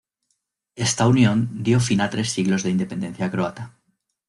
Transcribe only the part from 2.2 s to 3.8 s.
siglos de independencia croata.